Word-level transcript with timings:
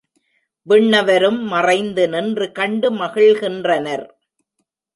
விண்ணவரும் 0.67 1.37
மறைந்து 1.43 2.09
நின்று 2.09 2.47
கண்டு 2.51 2.89
மகிழ்கின்றனர். 2.91 4.05